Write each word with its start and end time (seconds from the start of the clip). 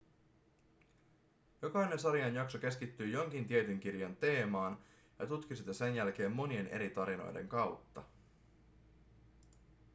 jokainen 1.61 1.99
sarjan 1.99 2.35
jakso 2.35 2.57
keskittyi 2.59 3.11
jonkin 3.11 3.47
tietyn 3.47 3.79
kirjan 3.79 4.15
teemaan 4.15 4.77
ja 5.19 5.27
tutki 5.27 5.55
sitä 5.55 5.73
sen 5.73 5.95
jälkeen 5.95 6.31
monien 6.31 6.67
eri 6.67 6.89
tarinoiden 6.89 7.47
kautta 7.47 8.03